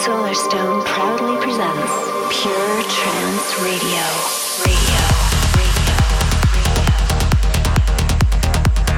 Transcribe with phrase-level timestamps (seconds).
[0.00, 1.92] Solarstone proudly presents
[2.40, 4.00] Pure Trance Radio.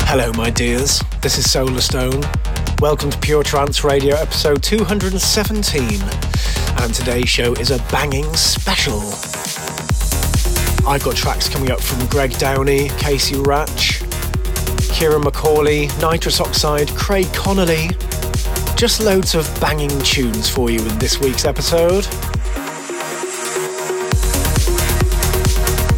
[0.06, 1.02] Hello, my dears.
[1.20, 2.22] This is Solarstone.
[2.80, 6.00] Welcome to Pure Trance Radio episode 217.
[6.82, 9.00] And today's show is a banging special.
[10.88, 14.02] I've got tracks coming up from Greg Downey, Casey Ratch,
[14.92, 17.90] Ciaran McAuley, Nitrous Oxide, Craig Connelly.
[18.82, 22.04] Just loads of banging tunes for you in this week's episode.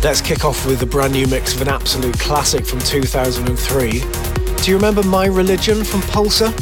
[0.04, 3.90] Let's kick off with a brand new mix of an absolute classic from 2003.
[3.90, 6.54] Do you remember My Religion from Pulser?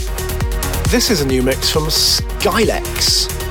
[0.93, 3.41] This is a new mix from Skylex.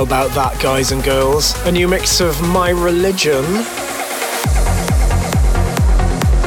[0.00, 1.54] How about that, guys and girls?
[1.66, 3.44] A new mix of My Religion.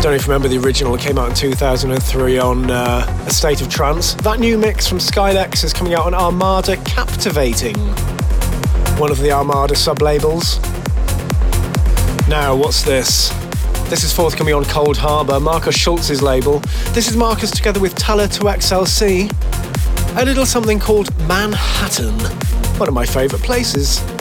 [0.02, 3.30] Don't know if you remember the original, it came out in 2003 on uh, A
[3.30, 4.16] State of Trance.
[4.16, 7.78] That new mix from Skylex is coming out on Armada Captivating,
[8.97, 10.59] one of the Armada sub labels.
[12.28, 13.30] Now, what's this?
[13.88, 16.58] This is forthcoming on Coldharbour, Markus Schulz's label.
[16.94, 19.30] This is Markus together with Talla 2XLC.
[20.19, 22.43] A little something called Manhattan
[22.80, 24.12] one of my favourite places.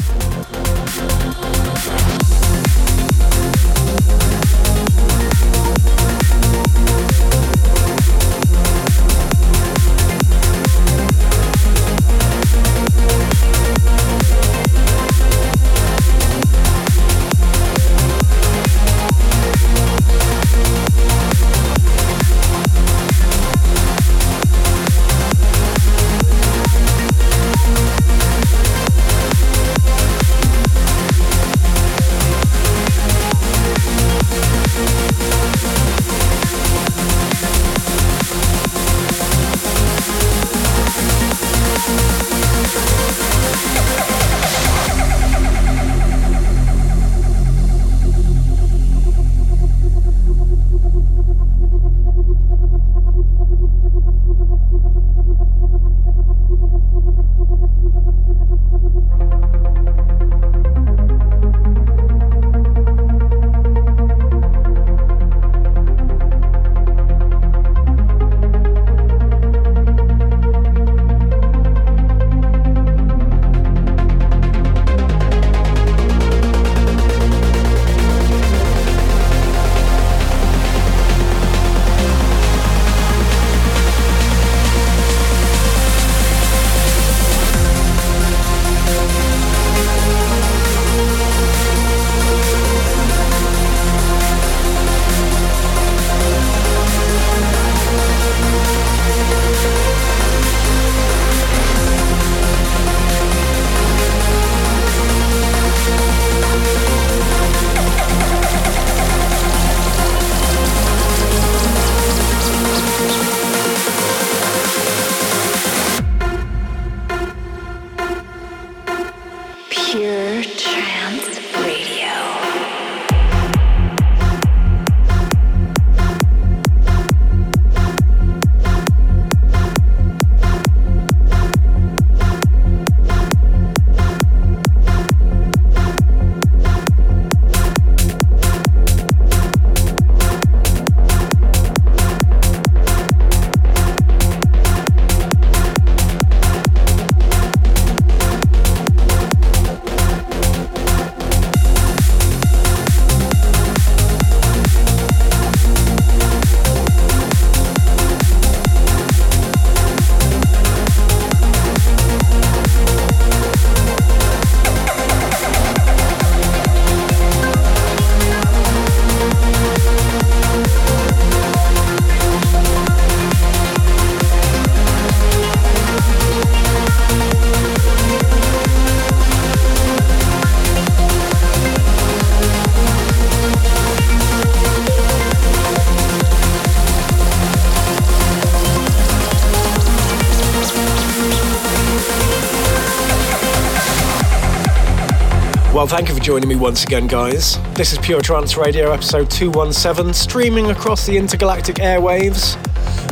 [196.22, 197.58] Joining me once again, guys.
[197.74, 202.56] This is Pure Trance Radio, episode 217, streaming across the intergalactic airwaves,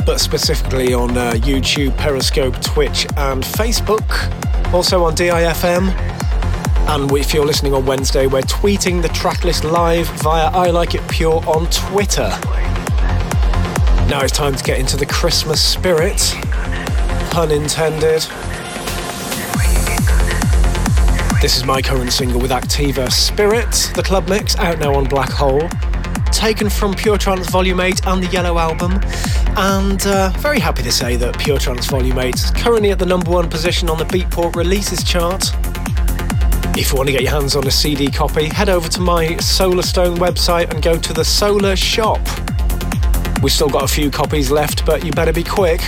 [0.05, 4.07] but specifically on uh, YouTube, Periscope, Twitch, and Facebook.
[4.73, 5.89] Also on DIFM.
[6.87, 11.05] And if you're listening on Wednesday, we're tweeting the tracklist live via I Like It
[11.09, 12.29] Pure on Twitter.
[14.07, 16.33] Now it's time to get into the Christmas spirit.
[17.31, 18.25] Pun intended.
[21.41, 25.31] This is my current single with Activa Spirit, the club mix, out now on Black
[25.31, 25.67] Hole.
[26.31, 28.99] Taken from Pure Trance Volume 8 and the Yellow Album.
[29.57, 33.07] And uh, very happy to say that Pure Trance Volume 8 is currently at the
[33.07, 35.45] number one position on the Beatport releases chart.
[36.77, 39.29] If you want to get your hands on a CD copy, head over to my
[39.37, 42.19] Solarstone website and go to the Solar Shop.
[43.41, 45.81] We've still got a few copies left, but you better be quick.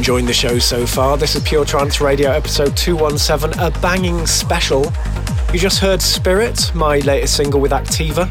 [0.00, 1.18] enjoying the show so far.
[1.18, 4.90] This is Pure Trance Radio episode 217, a banging special.
[5.52, 8.26] You just heard Spirit, my latest single with Activa,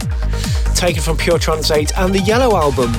[0.75, 2.91] taken from Pure Trance 8 and the Yellow album.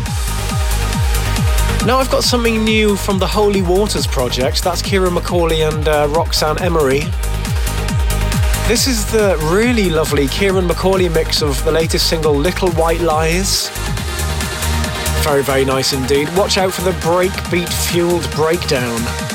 [1.85, 4.63] Now I've got something new from the Holy Waters project.
[4.63, 7.01] That's Ciaran McAuley and uh, Roxanne Emery.
[8.69, 13.69] This is the really lovely Ciaran McAuley mix of the latest single Little White Lies
[15.31, 16.29] very, very nice indeed.
[16.37, 19.30] Watch out for the breakbeat fueled breakdown.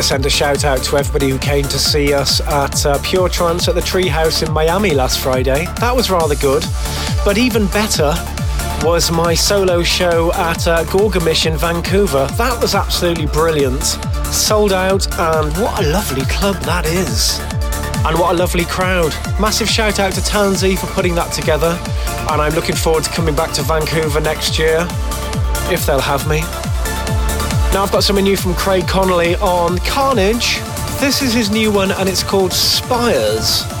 [0.00, 3.28] To send a shout out to everybody who came to see us at uh, Pure
[3.28, 5.66] Trance at the Treehouse in Miami last Friday.
[5.78, 6.64] That was rather good.
[7.22, 8.14] But even better
[8.82, 12.26] was my solo show at uh, Gorg-O-Mish in Vancouver.
[12.38, 13.82] That was absolutely brilliant.
[14.32, 17.38] Sold out, and what a lovely club that is.
[18.06, 19.12] And what a lovely crowd.
[19.38, 21.78] Massive shout out to Tansy for putting that together.
[22.30, 24.86] And I'm looking forward to coming back to Vancouver next year,
[25.70, 26.40] if they'll have me.
[27.72, 30.58] Now I've got something new from Craig Connelly on Carnage.
[30.98, 33.79] This is his new one and it's called Spires.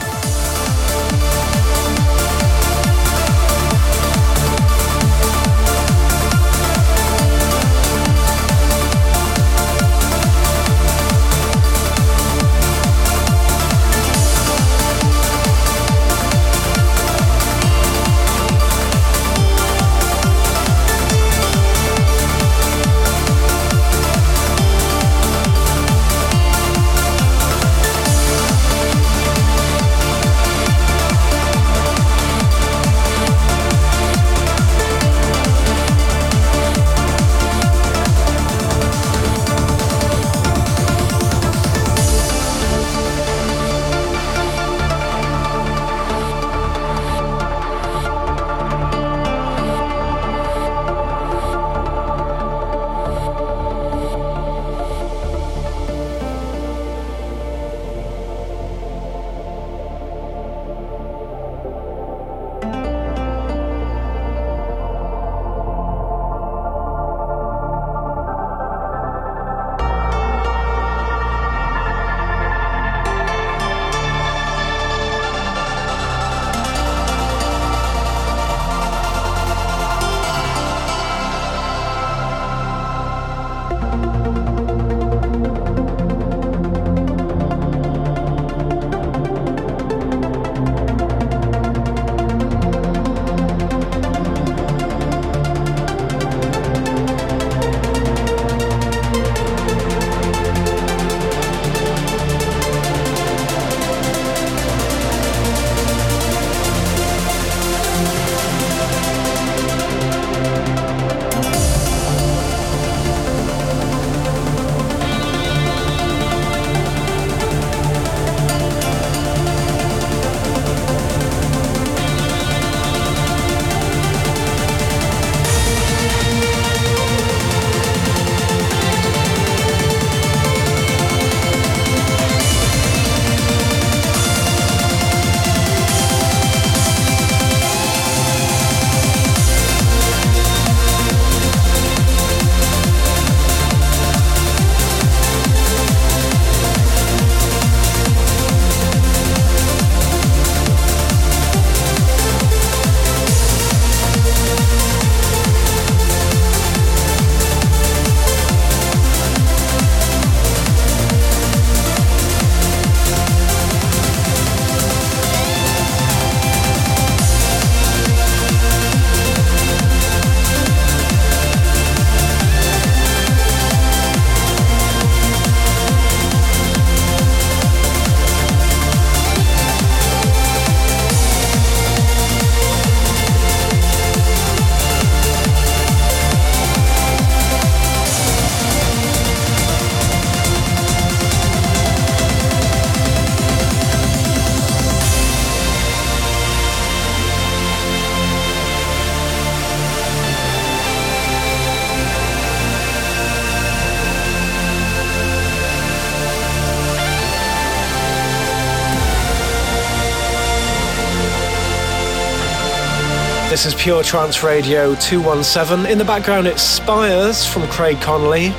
[213.60, 215.84] This is Pure Trance Radio 217.
[215.84, 218.54] In the background, it's Spires from Craig Connelly.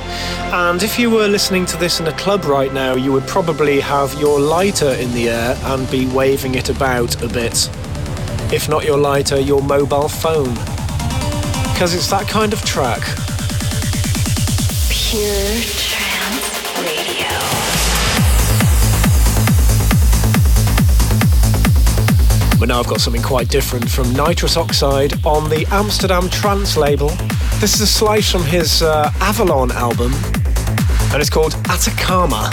[0.52, 3.80] And if you were listening to this in a club right now, you would probably
[3.80, 7.68] have your lighter in the air and be waving it about a bit.
[8.52, 10.54] If not your lighter, your mobile phone.
[11.72, 13.00] Because it's that kind of track.
[14.88, 15.81] Pure
[22.62, 27.08] But now I've got something quite different from Nitrous Oxide on the Amsterdam Trance label.
[27.58, 30.12] This is a slice from his uh, Avalon album,
[31.12, 32.52] and it's called Atacama.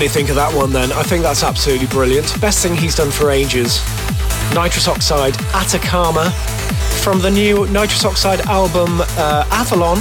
[0.00, 0.90] Do you think of that one then?
[0.92, 2.40] I think that's absolutely brilliant.
[2.40, 3.82] Best thing he's done for ages.
[4.54, 6.30] Nitrous Oxide Atacama
[7.02, 9.98] from the new Nitrous Oxide album uh, Avalon.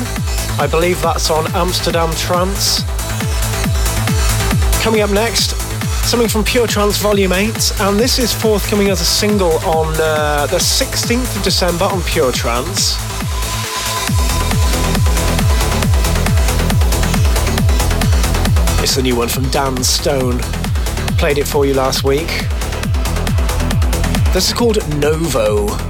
[0.58, 2.84] I believe that's on Amsterdam Trance.
[4.82, 5.58] Coming up next,
[6.08, 10.48] something from Pure Trance Volume 8, and this is forthcoming as a single on uh,
[10.48, 13.09] the 16th of December on Pure Trance.
[18.90, 20.40] It's the new one from Dan Stone.
[21.20, 22.48] Played it for you last week.
[24.34, 25.89] This is called Novo.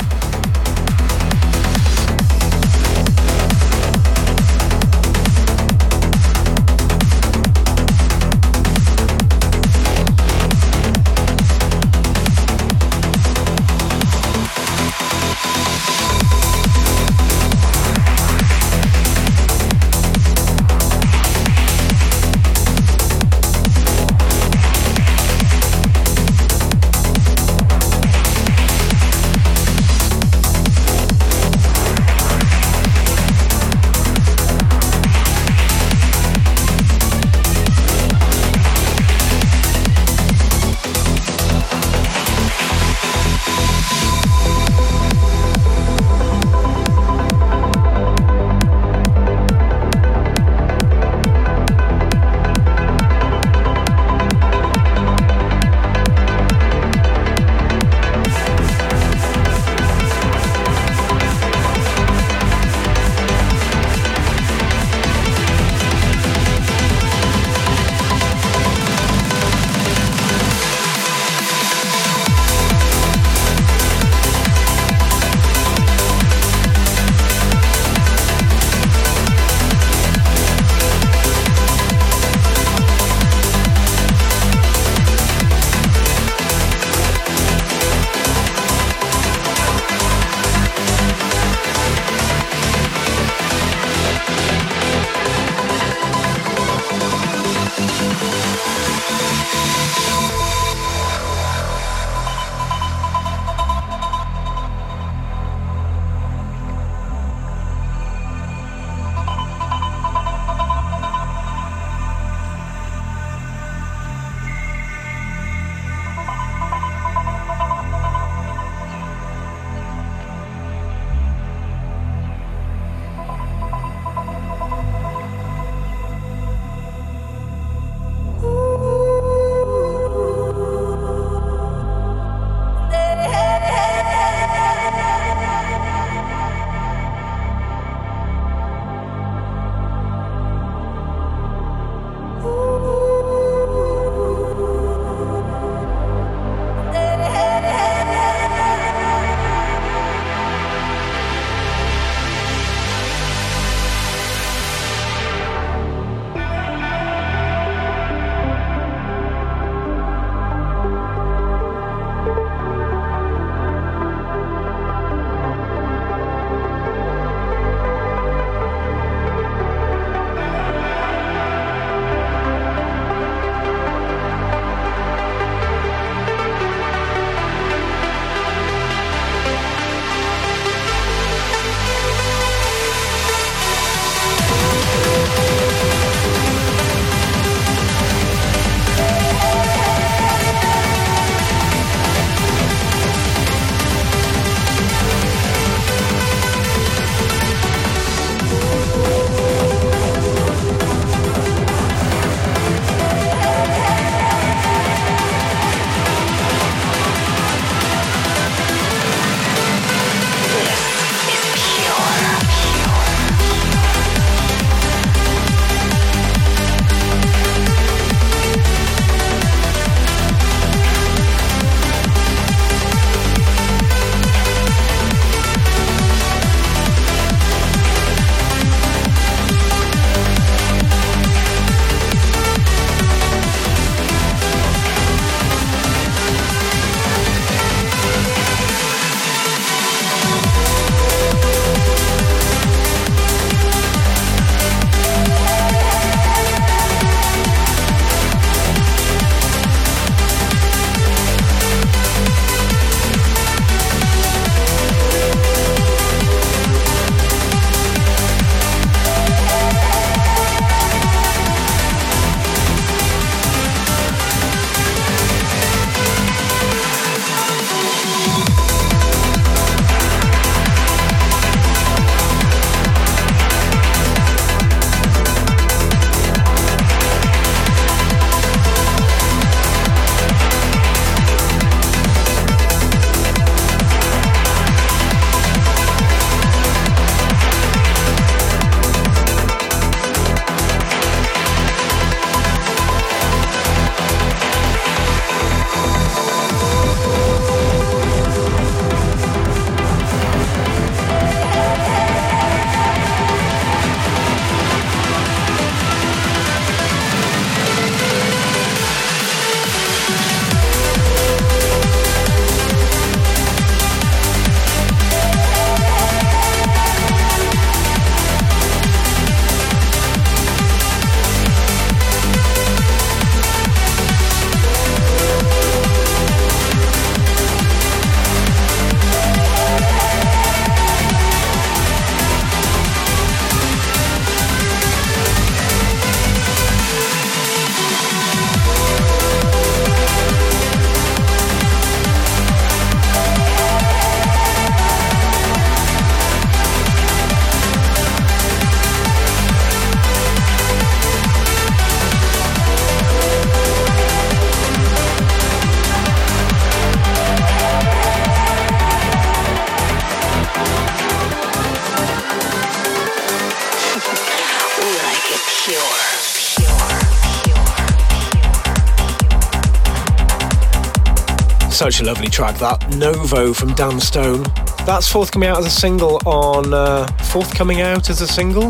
[371.99, 374.43] A lovely track, that Novo from Dan Stone.
[374.85, 376.73] That's forthcoming out as a single on.
[376.73, 378.69] Uh, forthcoming out as a single?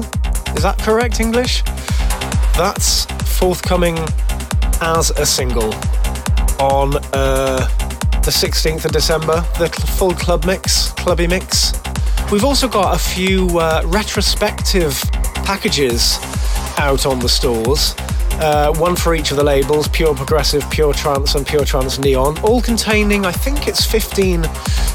[0.56, 1.62] Is that correct, English?
[2.58, 3.06] That's
[3.38, 4.00] forthcoming
[4.82, 5.74] as a single
[6.60, 7.68] on uh,
[8.24, 11.74] the 16th of December, the full club mix, clubby mix.
[12.32, 15.00] We've also got a few uh, retrospective
[15.46, 16.18] packages
[16.80, 17.94] out on the stores.
[18.42, 22.38] Uh, one for each of the labels Pure Progressive, Pure Trance, and Pure Trance Neon,
[22.40, 24.46] all containing, I think it's 15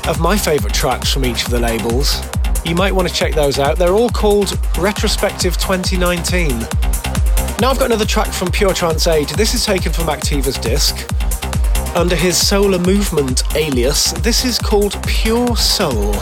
[0.09, 2.23] of my favourite tracks from each of the labels.
[2.65, 3.77] You might want to check those out.
[3.77, 6.49] They're all called Retrospective 2019.
[7.61, 9.29] Now I've got another track from Pure Trance 8.
[9.37, 11.07] This is taken from Activa's disc.
[11.95, 16.15] Under his Solar Movement alias, this is called Pure Soul.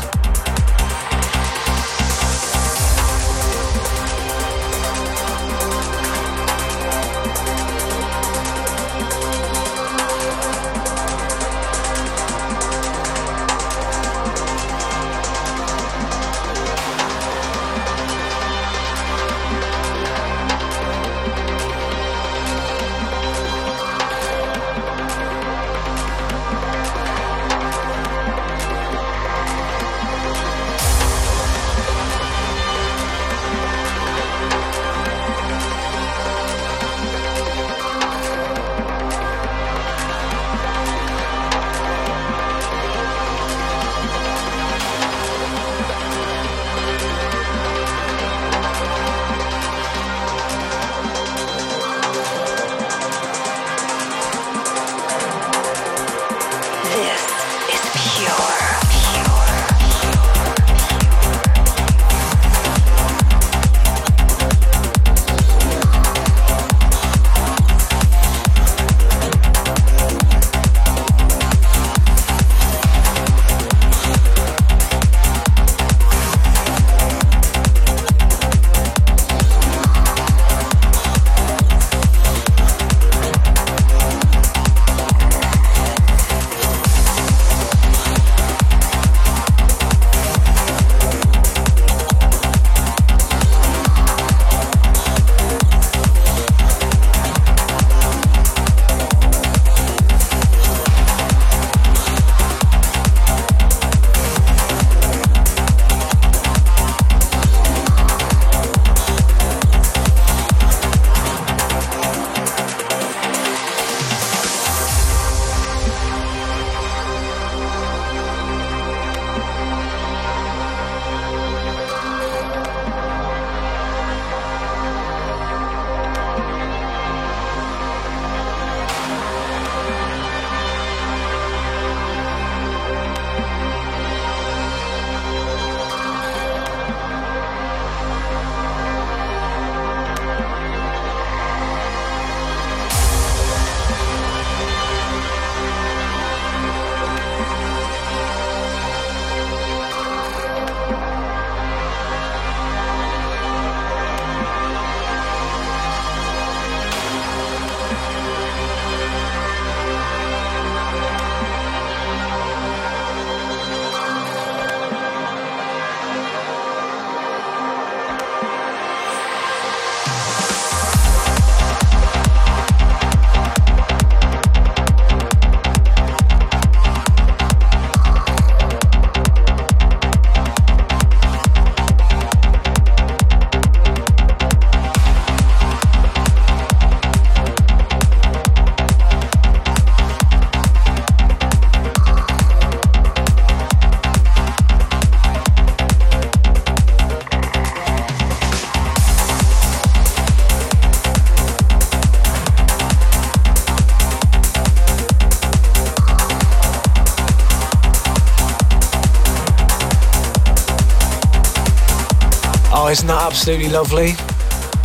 [213.32, 214.12] Absolutely lovely?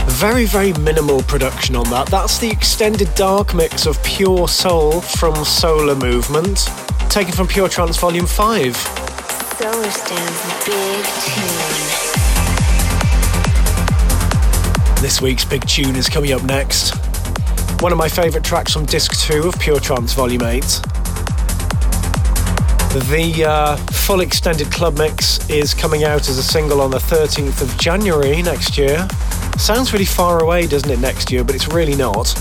[0.06, 2.08] Very, very minimal production on that.
[2.08, 6.70] That's the extended dark mix of Pure Soul from Solar Movement,
[7.10, 8.74] taken from Pure Trance Volume 5.
[8.74, 11.42] Solarstone's big tune.
[15.02, 16.96] This week's big tune is coming up next.
[17.82, 20.64] One of my favourite tracks from Disc 2 of Pure Trance Volume 8.
[22.94, 27.62] The uh, full extended club mix is coming out as a single on the 13th
[27.62, 29.08] of January next year.
[29.58, 32.34] Sounds really far away, doesn't it, next year, but it's really not.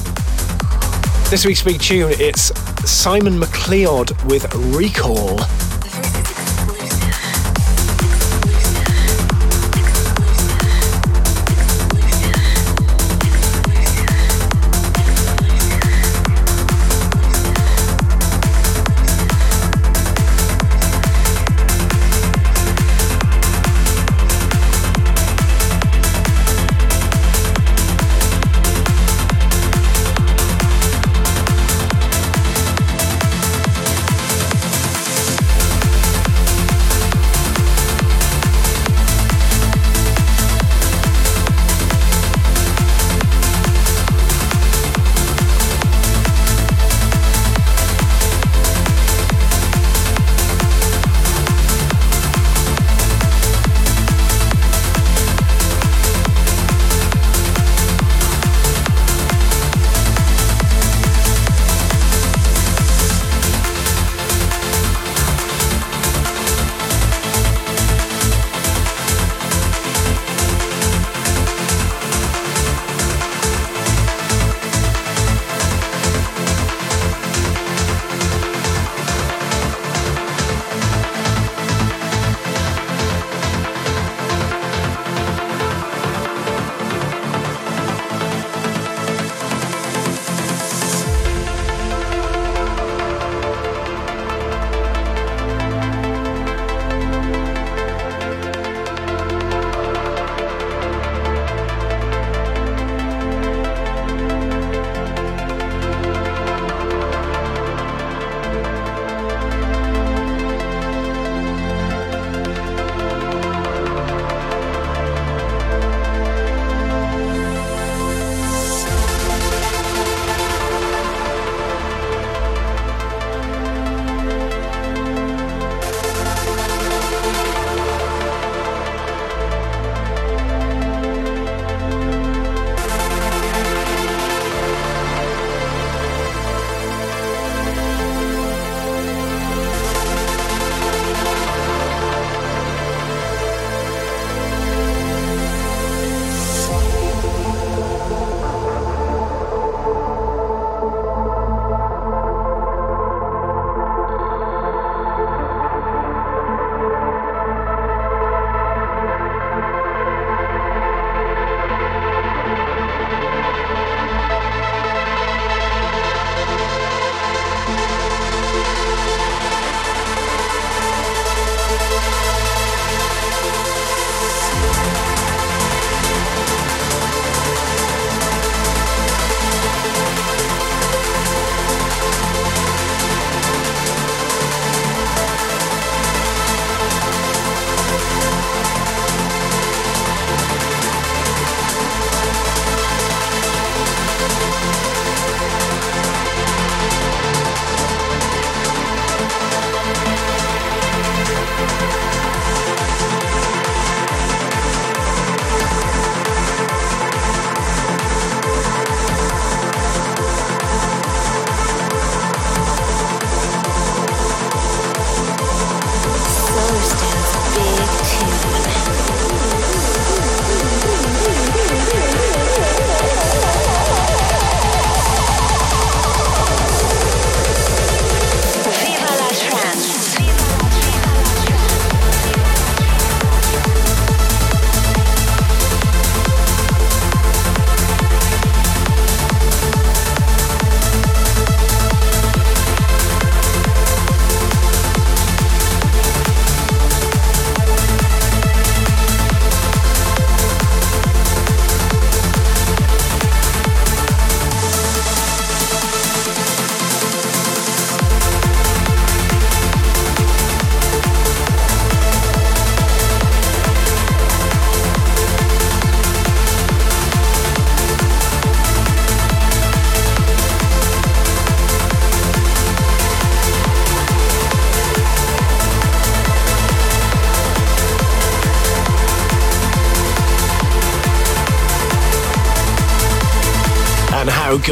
[1.30, 2.52] This week's big tune, it's
[2.88, 5.40] Simon MacLeod with Recall.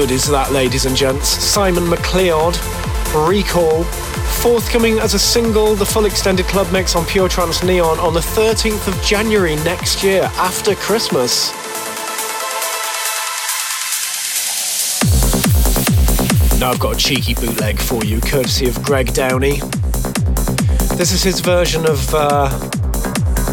[0.07, 1.29] Good is that, ladies and gents?
[1.29, 2.59] Simon MacLeod,
[3.15, 3.85] Recall,
[4.43, 8.21] forthcoming as a single, the full extended club mix on Pure Trance Neon on the
[8.21, 11.53] 13th of January next year, after Christmas.
[16.61, 19.61] Now I've got a cheeky bootleg for you, courtesy of Greg Downey.
[20.97, 22.51] This is his version of uh,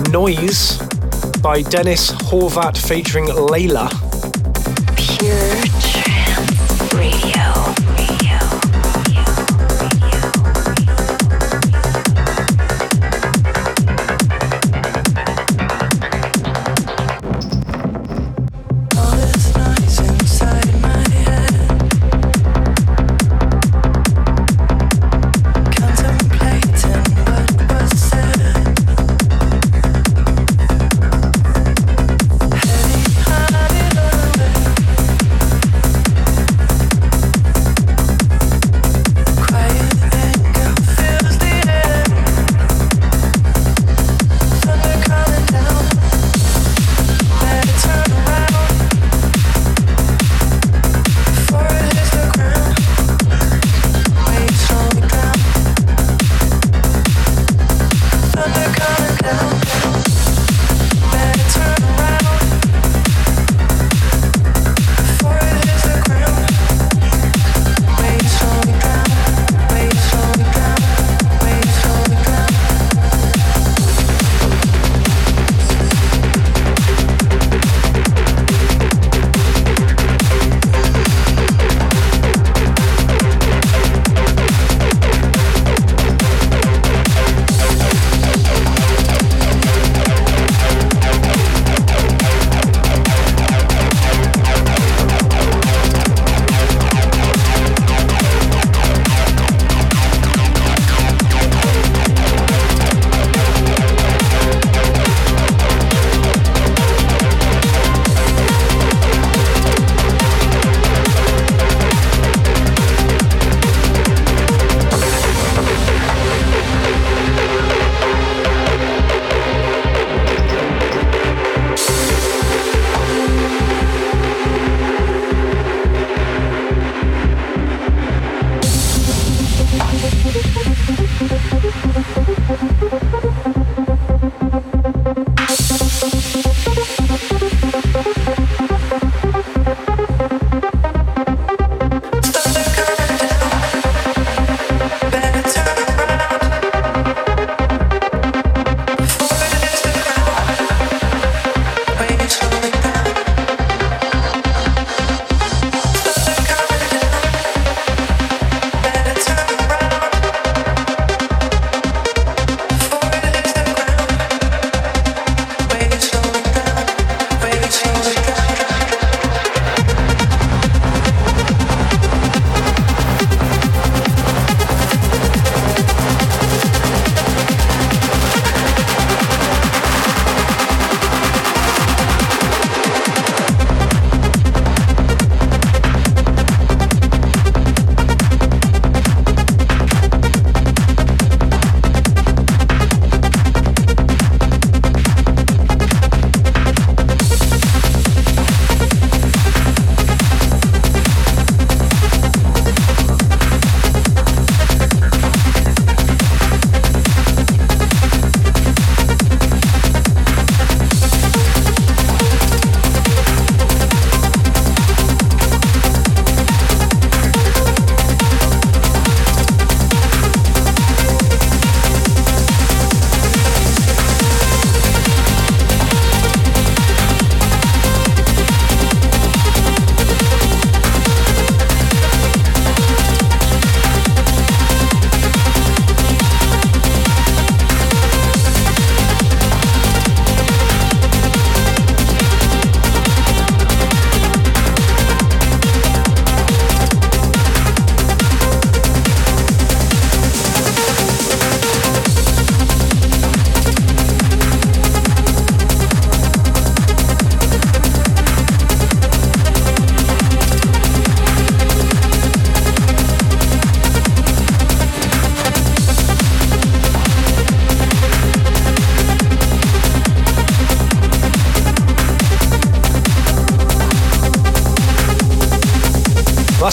[0.10, 0.80] Noise
[1.38, 4.01] by Dennis Horvat featuring Layla.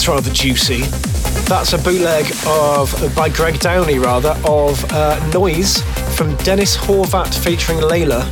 [0.09, 0.81] Rather juicy.
[1.49, 5.83] That's a bootleg of, by Greg Downey rather, of uh, Noise
[6.17, 8.23] from Dennis Horvat featuring Layla.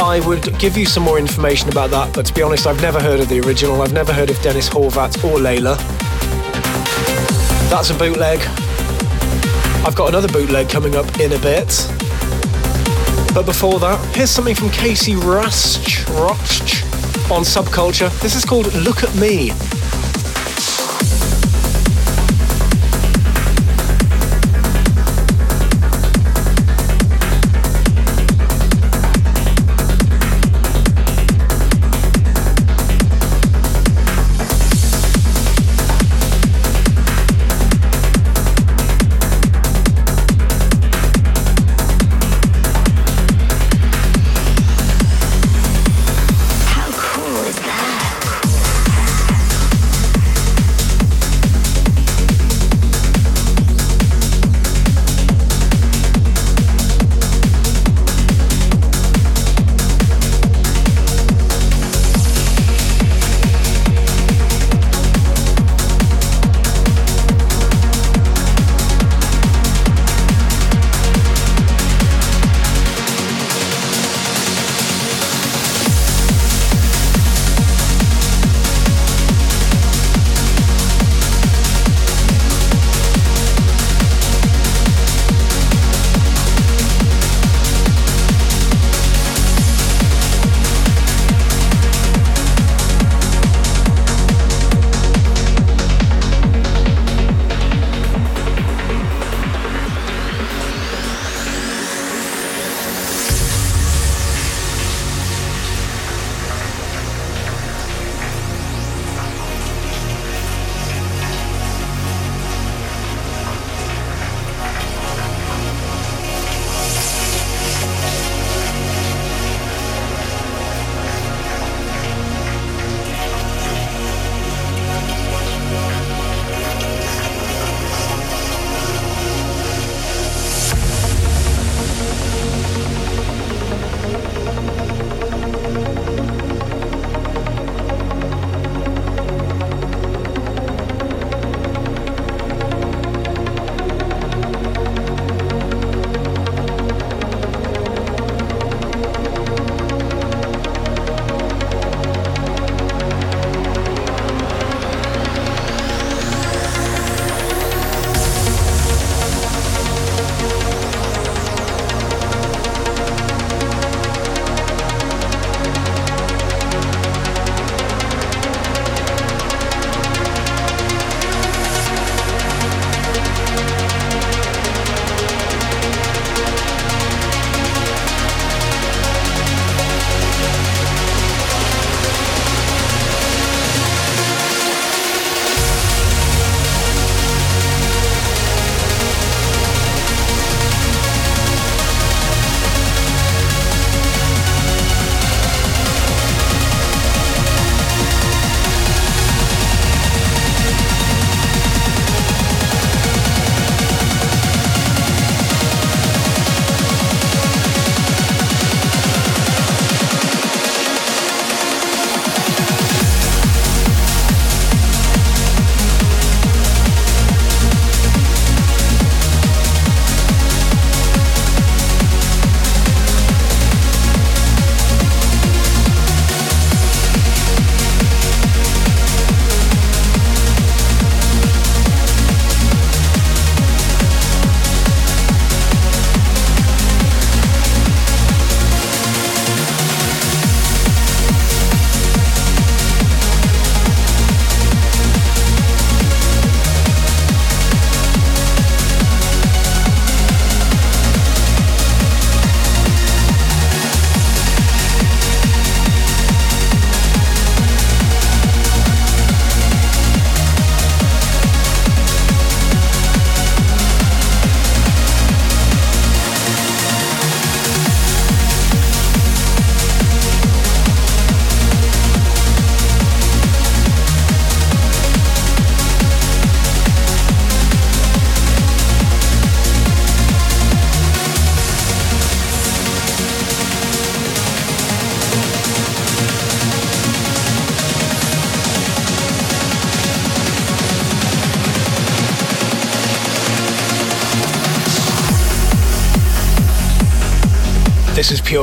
[0.00, 3.00] I would give you some more information about that, but to be honest, I've never
[3.00, 3.82] heard of the original.
[3.82, 5.78] I've never heard of Dennis Horvat or Layla.
[7.70, 8.40] That's a bootleg.
[9.86, 11.68] I've got another bootleg coming up in a bit.
[13.32, 16.04] But before that, here's something from Casey Rasch
[17.30, 18.10] on Subculture.
[18.20, 19.52] This is called Look at Me.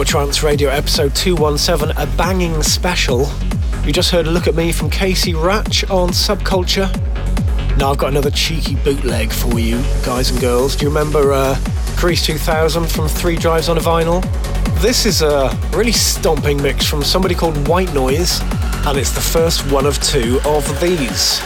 [0.08, 3.30] Trance Radio episode 217, a banging special.
[3.84, 6.88] You just heard a look at me from Casey Rasch on Subculture.
[7.78, 10.78] Now I've got another cheeky bootleg for you, guys and girls.
[10.78, 11.60] Do you remember uh,
[11.98, 14.24] Greece 2000 from Three Drives on a Vinyl?
[14.82, 18.40] This is a really stomping mix from somebody called White Noise,
[18.86, 21.42] and it's the first one of two of these.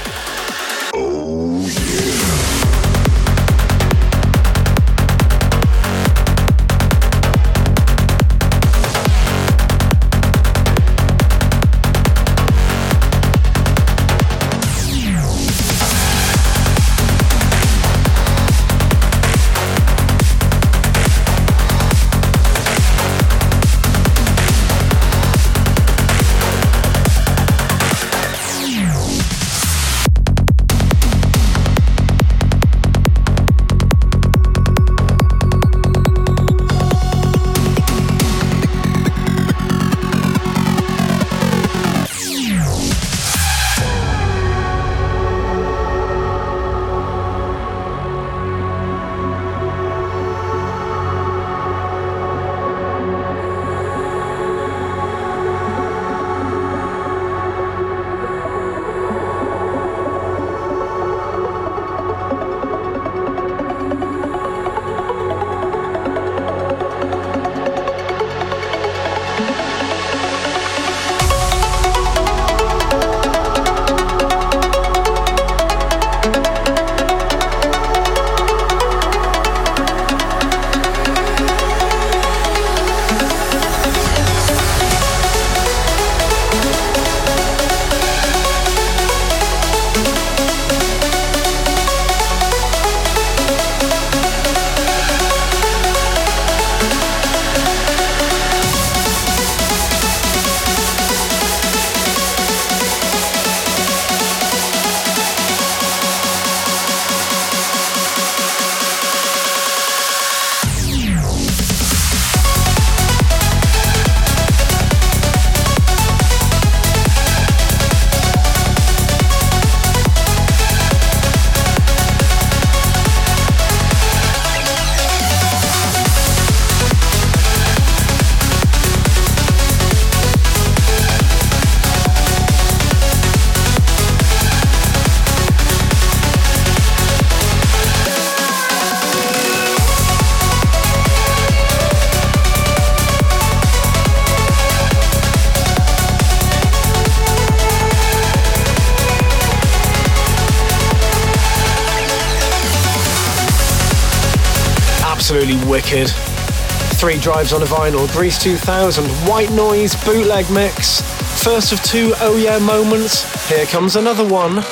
[157.21, 161.01] Drives on a vinyl, Greece 2000, White Noise bootleg mix.
[161.43, 163.47] First of two Oh Yeah moments.
[163.47, 164.63] Here comes another one.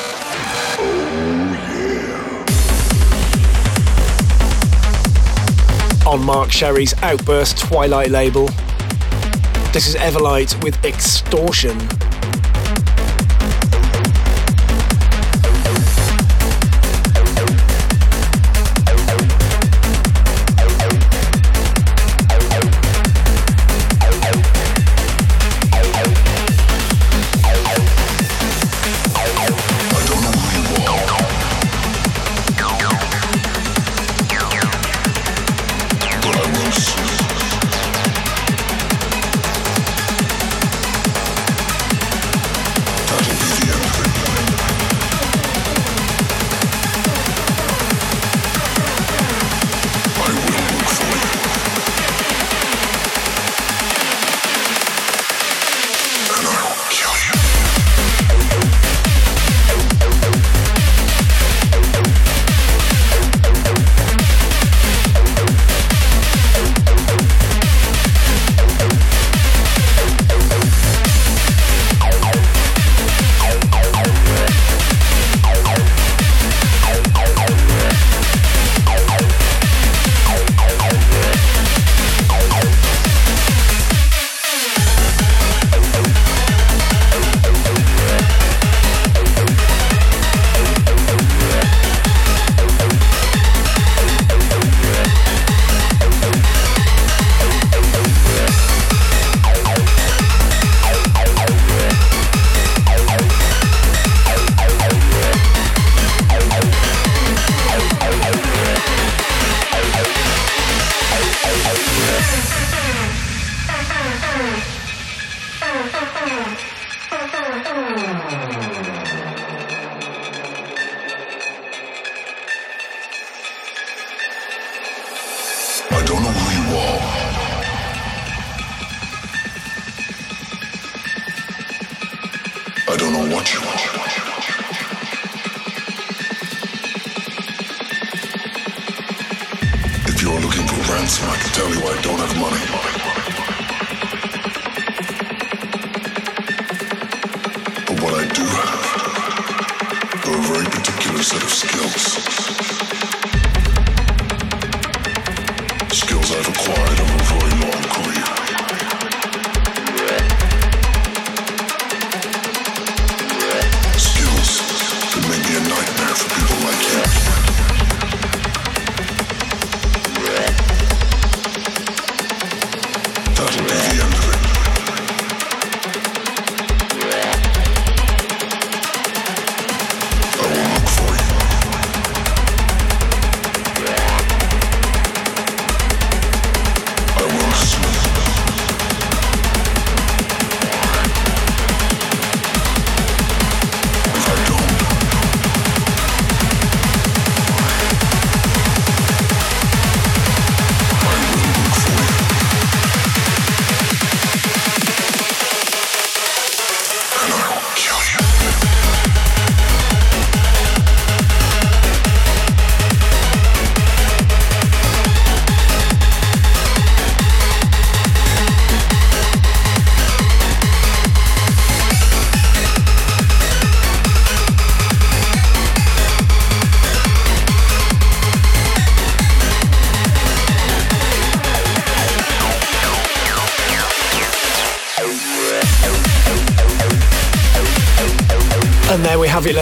[6.06, 8.48] Oh, on Mark Sherry's Outburst Twilight label.
[9.72, 11.78] This is Everlight with Extortion.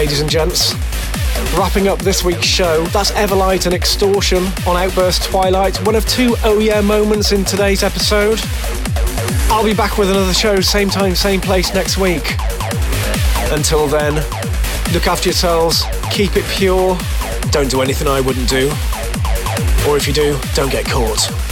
[0.08, 0.74] Ladies and gents.
[1.58, 6.38] Wrapping up this week's show, that's Everlight and Extortion on Outburst Twilight, one of two
[6.46, 8.40] Oh Yeah moments in today's episode.
[9.50, 12.24] I'll be back with another show, same time, same place next week.
[13.52, 14.16] Until then,
[14.94, 16.98] look after yourselves, keep it pure,
[17.52, 18.68] don't do anything I wouldn't do.
[19.90, 21.47] Or if you do, don't get caught.